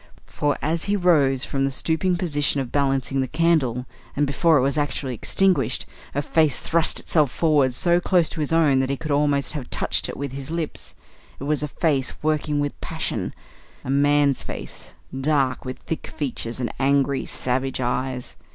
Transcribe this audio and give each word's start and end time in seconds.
For, 0.25 0.57
as 0.63 0.85
he 0.85 0.95
rose 0.95 1.43
from 1.43 1.63
the 1.63 1.69
stooping 1.69 2.17
position 2.17 2.59
of 2.59 2.71
balancing 2.71 3.21
the 3.21 3.27
candle, 3.27 3.85
and 4.15 4.25
before 4.25 4.57
it 4.57 4.63
was 4.63 4.75
actually 4.75 5.13
extinguished, 5.13 5.85
a 6.15 6.23
face 6.23 6.57
thrust 6.57 6.99
itself 6.99 7.29
forward 7.29 7.75
so 7.75 7.99
close 7.99 8.27
to 8.29 8.39
his 8.39 8.51
own 8.51 8.79
that 8.79 8.89
he 8.89 8.97
could 8.97 9.11
almost 9.11 9.51
have 9.51 9.69
touched 9.69 10.09
it 10.09 10.17
with 10.17 10.31
his 10.31 10.49
lips. 10.49 10.95
It 11.39 11.43
was 11.43 11.61
a 11.61 11.67
face 11.67 12.13
working 12.23 12.59
with 12.59 12.81
passion; 12.81 13.35
a 13.85 13.91
man's 13.91 14.41
face, 14.43 14.95
dark, 15.15 15.65
with 15.65 15.77
thick 15.77 16.07
features, 16.07 16.59
and 16.59 16.73
angry, 16.79 17.27
savage 17.27 17.79
eyes. 17.79 18.37